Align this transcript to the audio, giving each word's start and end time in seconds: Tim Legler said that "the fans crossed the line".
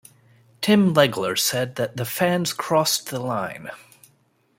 Tim 0.61 0.95
Legler 0.95 1.37
said 1.37 1.75
that 1.75 1.95
"the 1.95 2.05
fans 2.05 2.53
crossed 2.53 3.11
the 3.11 3.19
line". 3.19 3.69